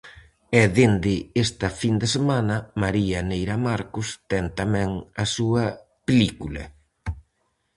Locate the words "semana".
2.15-2.55